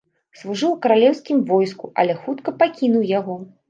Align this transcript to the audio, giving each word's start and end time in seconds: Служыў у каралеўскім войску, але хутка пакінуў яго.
Служыў 0.39 0.73
у 0.75 0.77
каралеўскім 0.85 1.45
войску, 1.53 1.93
але 2.01 2.19
хутка 2.25 2.59
пакінуў 2.61 3.11
яго. 3.19 3.43